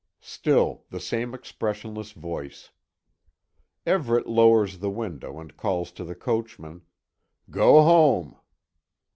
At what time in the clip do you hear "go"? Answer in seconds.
7.51-7.83